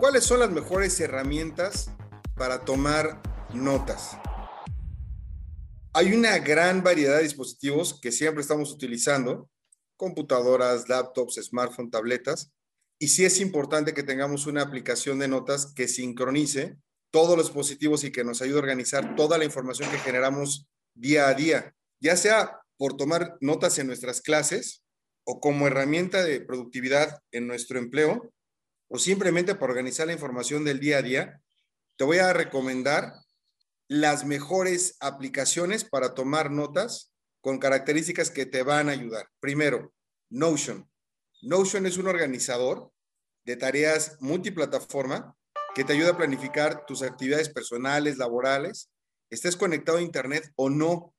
¿Cuáles 0.00 0.24
son 0.24 0.40
las 0.40 0.50
mejores 0.50 0.98
herramientas 0.98 1.90
para 2.34 2.64
tomar 2.64 3.20
notas? 3.52 4.16
Hay 5.92 6.14
una 6.14 6.38
gran 6.38 6.82
variedad 6.82 7.18
de 7.18 7.24
dispositivos 7.24 8.00
que 8.00 8.10
siempre 8.10 8.40
estamos 8.40 8.72
utilizando, 8.72 9.50
computadoras, 9.98 10.88
laptops, 10.88 11.38
smartphones, 11.42 11.90
tabletas, 11.90 12.50
y 12.98 13.08
sí 13.08 13.26
es 13.26 13.40
importante 13.40 13.92
que 13.92 14.02
tengamos 14.02 14.46
una 14.46 14.62
aplicación 14.62 15.18
de 15.18 15.28
notas 15.28 15.74
que 15.74 15.86
sincronice 15.86 16.78
todos 17.10 17.36
los 17.36 17.48
dispositivos 17.48 18.02
y 18.02 18.10
que 18.10 18.24
nos 18.24 18.40
ayude 18.40 18.56
a 18.56 18.62
organizar 18.62 19.14
toda 19.16 19.36
la 19.36 19.44
información 19.44 19.90
que 19.90 19.98
generamos 19.98 20.66
día 20.94 21.28
a 21.28 21.34
día, 21.34 21.74
ya 22.00 22.16
sea 22.16 22.62
por 22.78 22.96
tomar 22.96 23.36
notas 23.42 23.78
en 23.78 23.88
nuestras 23.88 24.22
clases 24.22 24.82
o 25.24 25.40
como 25.40 25.66
herramienta 25.66 26.24
de 26.24 26.40
productividad 26.40 27.20
en 27.32 27.46
nuestro 27.46 27.78
empleo 27.78 28.32
o 28.90 28.98
simplemente 28.98 29.54
para 29.54 29.72
organizar 29.72 30.06
la 30.08 30.12
información 30.12 30.64
del 30.64 30.80
día 30.80 30.98
a 30.98 31.02
día, 31.02 31.40
te 31.96 32.04
voy 32.04 32.18
a 32.18 32.32
recomendar 32.32 33.14
las 33.88 34.24
mejores 34.24 34.96
aplicaciones 35.00 35.84
para 35.84 36.14
tomar 36.14 36.50
notas 36.50 37.12
con 37.40 37.58
características 37.58 38.30
que 38.30 38.46
te 38.46 38.62
van 38.62 38.88
a 38.88 38.92
ayudar. 38.92 39.28
Primero, 39.38 39.94
Notion. 40.28 40.90
Notion 41.40 41.86
es 41.86 41.96
un 41.96 42.08
organizador 42.08 42.92
de 43.44 43.56
tareas 43.56 44.16
multiplataforma 44.20 45.36
que 45.74 45.84
te 45.84 45.92
ayuda 45.92 46.10
a 46.10 46.16
planificar 46.16 46.84
tus 46.84 47.02
actividades 47.02 47.48
personales, 47.48 48.18
laborales, 48.18 48.90
estés 49.30 49.56
conectado 49.56 49.98
a 49.98 50.02
Internet 50.02 50.52
o 50.56 50.68
no, 50.68 51.14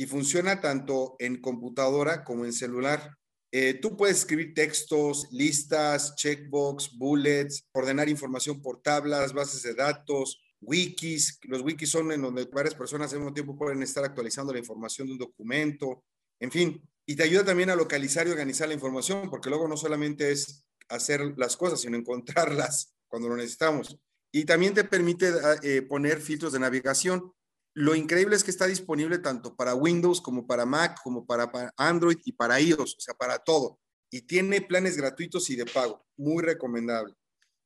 y 0.00 0.06
funciona 0.06 0.62
tanto 0.62 1.16
en 1.18 1.42
computadora 1.42 2.24
como 2.24 2.46
en 2.46 2.54
celular. 2.54 3.18
Eh, 3.52 3.74
tú 3.74 3.96
puedes 3.96 4.18
escribir 4.18 4.54
textos, 4.54 5.26
listas, 5.32 6.14
checkbox, 6.14 6.96
bullets, 6.96 7.64
ordenar 7.72 8.08
información 8.08 8.62
por 8.62 8.80
tablas, 8.80 9.32
bases 9.32 9.62
de 9.62 9.74
datos, 9.74 10.40
wikis. 10.60 11.38
Los 11.42 11.62
wikis 11.62 11.90
son 11.90 12.12
en 12.12 12.22
donde 12.22 12.44
varias 12.44 12.74
personas 12.74 13.12
al 13.12 13.18
mismo 13.18 13.34
tiempo 13.34 13.56
pueden 13.56 13.82
estar 13.82 14.04
actualizando 14.04 14.52
la 14.52 14.60
información 14.60 15.08
de 15.08 15.14
un 15.14 15.18
documento, 15.18 16.04
en 16.38 16.50
fin. 16.50 16.88
Y 17.06 17.16
te 17.16 17.24
ayuda 17.24 17.44
también 17.44 17.70
a 17.70 17.76
localizar 17.76 18.28
y 18.28 18.30
organizar 18.30 18.68
la 18.68 18.74
información, 18.74 19.28
porque 19.30 19.50
luego 19.50 19.66
no 19.66 19.76
solamente 19.76 20.30
es 20.30 20.64
hacer 20.88 21.34
las 21.36 21.56
cosas, 21.56 21.80
sino 21.80 21.96
encontrarlas 21.96 22.94
cuando 23.08 23.28
lo 23.28 23.36
necesitamos. 23.36 23.98
Y 24.32 24.44
también 24.44 24.74
te 24.74 24.84
permite 24.84 25.32
eh, 25.62 25.82
poner 25.82 26.20
filtros 26.20 26.52
de 26.52 26.60
navegación. 26.60 27.32
Lo 27.74 27.94
increíble 27.94 28.34
es 28.34 28.42
que 28.42 28.50
está 28.50 28.66
disponible 28.66 29.18
tanto 29.18 29.54
para 29.54 29.74
Windows 29.74 30.20
como 30.20 30.46
para 30.46 30.66
Mac, 30.66 30.98
como 31.02 31.24
para, 31.24 31.50
Android 31.76 32.18
y 32.24 32.32
para 32.32 32.60
iOS, 32.60 32.96
o 32.96 33.00
sea, 33.00 33.14
para 33.14 33.38
todo. 33.38 33.78
Y 34.10 34.22
tiene 34.22 34.60
planes 34.60 34.96
gratuitos 34.96 35.48
y 35.50 35.56
de 35.56 35.66
pago. 35.66 36.04
Muy 36.16 36.42
recomendable. 36.42 37.14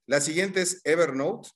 La 0.07 0.21
siguiente 0.21 0.61
es 0.61 0.83
Evernote. 0.85 1.49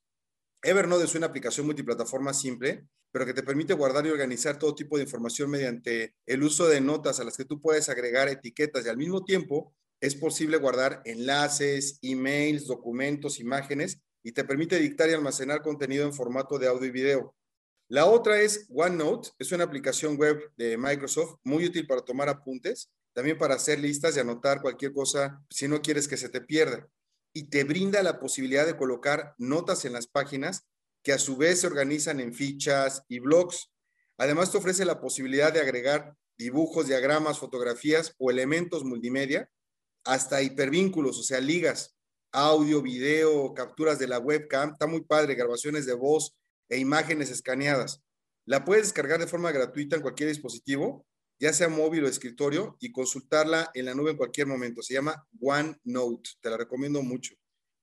Evernote 0.63 1.05
es 1.05 1.15
una 1.15 1.27
aplicación 1.27 1.67
multiplataforma 1.67 2.33
simple, 2.33 2.89
pero 3.13 3.27
que 3.27 3.35
te 3.35 3.43
permite 3.43 3.75
guardar 3.75 4.07
y 4.07 4.11
organizar 4.11 4.59
todo 4.59 4.75
tipo 4.75 4.97
de 4.97 5.05
información 5.05 5.51
mediante 5.51 6.15
el 6.27 6.43
uso 6.43 6.67
de 6.67 6.81
notas 6.81 7.21
a 7.21 7.25
las 7.25 7.37
que 7.37 7.45
tú 7.45 7.61
puedes 7.61 7.89
agregar 7.89 8.29
etiquetas 8.29 8.87
y 8.87 8.89
al 8.89 8.97
mismo 8.97 9.25
tiempo 9.25 9.75
es 10.01 10.15
posible 10.15 10.57
guardar 10.59 11.03
enlaces, 11.05 11.99
emails, 12.03 12.67
documentos, 12.67 13.41
imágenes 13.41 14.01
y 14.23 14.33
te 14.33 14.45
permite 14.45 14.79
dictar 14.79 15.11
y 15.11 15.15
almacenar 15.15 15.63
contenido 15.63 16.07
en 16.07 16.15
formato 16.15 16.59
de 16.59 16.69
audio 16.69 16.87
y 16.87 16.91
video. 16.91 17.35
La 17.91 18.05
otra 18.05 18.39
es 18.43 18.67
OneNote, 18.69 19.31
es 19.39 19.51
una 19.51 19.65
aplicación 19.65 20.19
web 20.19 20.53
de 20.59 20.77
Microsoft 20.77 21.37
muy 21.43 21.65
útil 21.65 21.87
para 21.87 22.03
tomar 22.03 22.29
apuntes, 22.29 22.91
también 23.15 23.39
para 23.39 23.55
hacer 23.55 23.79
listas 23.79 24.15
y 24.15 24.21
anotar 24.21 24.61
cualquier 24.61 24.93
cosa 24.93 25.43
si 25.49 25.69
no 25.69 25.81
quieres 25.81 26.07
que 26.07 26.19
se 26.19 26.29
te 26.29 26.43
pierda. 26.43 26.87
Y 27.33 27.45
te 27.49 27.65
brinda 27.65 28.03
la 28.03 28.21
posibilidad 28.21 28.67
de 28.67 28.77
colocar 28.77 29.35
notas 29.39 29.87
en 29.87 29.95
las 29.95 30.07
páginas 30.07 30.67
que 31.03 31.15
a 31.15 31.19
su 31.19 31.39
vez 31.39 31.61
se 31.61 31.67
organizan 31.67 32.21
en 32.21 32.35
fichas 32.35 33.05
y 33.09 33.21
blogs. 33.21 33.71
Además 34.19 34.53
te 34.53 34.59
ofrece 34.59 34.85
la 34.85 35.01
posibilidad 35.01 35.51
de 35.51 35.61
agregar 35.61 36.15
dibujos, 36.37 36.89
diagramas, 36.89 37.39
fotografías 37.39 38.15
o 38.19 38.31
elementos 38.31 38.85
multimedia, 38.85 39.51
hasta 40.05 40.43
hipervínculos, 40.43 41.19
o 41.19 41.23
sea, 41.23 41.41
ligas, 41.41 41.97
audio, 42.33 42.83
video, 42.83 43.55
capturas 43.55 43.99
de 43.99 44.09
la 44.09 44.19
webcam. 44.19 44.73
Está 44.73 44.87
muy 44.87 45.01
padre, 45.01 45.35
grabaciones 45.35 45.87
de 45.87 45.95
voz, 45.95 46.37
e 46.69 46.79
imágenes 46.79 47.31
escaneadas. 47.31 48.03
La 48.45 48.65
puedes 48.65 48.85
descargar 48.85 49.21
de 49.21 49.27
forma 49.27 49.53
gratuita 49.53 49.97
en 49.97 50.03
cualquier 50.03 50.29
dispositivo, 50.31 51.07
ya 51.39 51.53
sea 51.53 51.69
móvil 51.69 52.05
o 52.05 52.09
escritorio, 52.09 52.77
y 52.81 52.93
consultarla 52.93 53.71
en 53.75 53.85
la 53.85 53.95
nube 53.95 54.13
en 54.13 54.17
cualquier 54.17 54.47
momento. 54.47 54.83
Se 54.83 54.95
llama 54.95 55.27
OneNote. 55.41 56.31
Te 56.41 56.51
la 56.51 56.57
recomiendo 56.57 57.03
mucho. 57.03 57.35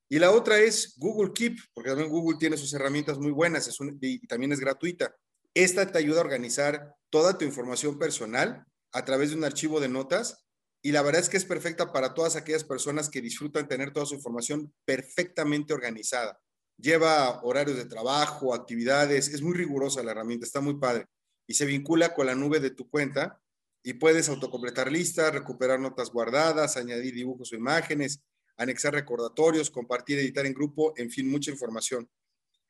Y 0.10 0.20
la 0.20 0.32
otra 0.32 0.60
es 0.60 0.96
Google 0.98 1.34
Keep, 1.34 1.58
porque 1.74 1.90
también 1.90 2.10
Google 2.10 2.38
tiene 2.40 2.58
sus 2.58 2.74
herramientas 2.74 3.18
muy 3.18 3.32
buenas 3.32 3.70
y 4.02 4.28
también 4.28 4.52
es 4.52 4.60
gratuita. 4.60 5.16
Esta 5.54 5.92
te 5.92 5.98
ayuda 5.98 6.20
a 6.20 6.24
organizar 6.24 6.96
toda 7.10 7.38
tu 7.38 7.46
información 7.46 7.98
personal 7.98 8.66
a 8.92 9.06
través 9.06 9.30
de 9.32 9.38
un 9.38 9.44
archivo 9.44 9.80
de 9.80 9.90
notas 9.90 10.46
y 10.84 10.92
la 10.92 11.02
verdad 11.02 11.22
es 11.22 11.30
que 11.30 11.38
es 11.38 11.46
perfecta 11.46 11.92
para 11.92 12.14
todas 12.14 12.36
aquellas 12.36 12.64
personas 12.64 13.10
que 13.10 13.22
disfrutan 13.22 13.68
tener 13.68 13.92
toda 13.92 14.06
su 14.06 14.16
información 14.16 14.74
perfectamente 14.86 15.74
organizada 15.74 16.40
lleva 16.78 17.42
horarios 17.44 17.78
de 17.78 17.86
trabajo, 17.86 18.54
actividades, 18.54 19.30
es 19.30 19.42
muy 19.42 19.54
rigurosa 19.54 20.04
la 20.04 20.12
herramienta, 20.12 20.46
está 20.46 20.62
muy 20.62 20.76
padre 20.76 21.06
y 21.48 21.54
se 21.54 21.66
vincula 21.66 22.14
con 22.14 22.26
la 22.26 22.36
nube 22.36 22.60
de 22.60 22.72
tu 22.72 22.90
cuenta 22.90 23.40
y 23.84 23.94
puedes 23.94 24.30
autocompletar 24.30 24.92
listas, 24.92 25.34
recuperar 25.34 25.80
notas 25.80 26.10
guardadas, 26.12 26.76
añadir 26.76 27.14
dibujos 27.14 27.52
o 27.52 27.56
imágenes, 27.56 28.20
anexar 28.58 28.94
recordatorios, 28.94 29.70
compartir, 29.70 30.18
editar 30.18 30.46
en 30.46 30.54
grupo, 30.54 30.94
en 30.98 31.12
fin, 31.12 31.30
mucha 31.30 31.52
información. 31.52 32.10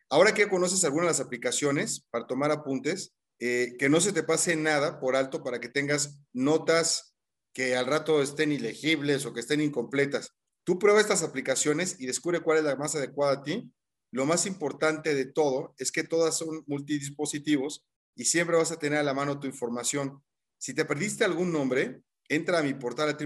Ahora 0.10 0.34
que 0.34 0.50
conoces 0.50 0.84
algunas 0.84 1.06
de 1.06 1.12
las 1.12 1.20
aplicaciones 1.26 2.06
para 2.10 2.28
tomar 2.28 2.52
apuntes, 2.52 3.14
eh, 3.40 3.76
que 3.80 3.90
no 3.90 4.02
se 4.02 4.14
te 4.14 4.24
pase 4.24 4.56
nada 4.56 5.00
por 5.00 5.16
alto 5.16 5.44
para 5.44 5.60
que 5.60 5.70
tengas 5.70 6.20
notas 6.34 7.16
que 7.54 7.76
al 7.76 7.86
rato 7.86 8.22
estén 8.22 8.52
ilegibles 8.52 9.26
o 9.26 9.34
que 9.34 9.40
estén 9.40 9.62
incompletas. 9.62 10.34
Tú 10.66 10.80
prueba 10.80 11.00
estas 11.00 11.24
aplicaciones 11.24 11.96
y 12.00 12.08
descubre 12.08 12.42
cuál 12.42 12.58
es 12.58 12.64
la 12.66 12.76
más 12.76 12.96
adecuada 12.96 13.34
a 13.34 13.44
ti 13.44 13.72
lo 14.16 14.26
más 14.26 14.46
importante 14.46 15.14
de 15.14 15.26
todo 15.26 15.76
es 15.78 15.92
que 15.92 16.06
todas 16.06 16.38
son 16.38 16.64
multidispositivos 16.68 17.84
y 18.16 18.24
siempre 18.24 18.56
vas 18.56 18.72
a 18.72 18.80
tener 18.80 19.00
a 19.00 19.04
la 19.04 19.14
mano 19.14 19.42
tu 19.42 19.46
información. 19.46 20.24
Si 20.58 20.74
te 20.74 20.86
perdiste 20.86 21.26
algún 21.26 21.52
nombre, 21.52 22.02
entra 22.30 22.60
a 22.60 22.64
mi 22.64 22.74
portal 22.76 23.10
a 23.10 23.18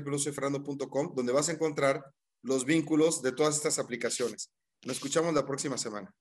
donde 1.15 1.31
vas 1.31 1.47
a 1.47 1.51
encontrar 1.51 2.03
los 2.41 2.65
vínculos 2.65 3.21
de 3.21 3.33
todas 3.33 3.55
estas 3.55 3.77
aplicaciones. 3.77 4.49
Nos 4.83 4.95
escuchamos 4.95 5.31
la 5.35 5.45
próxima 5.45 5.77
semana. 5.77 6.11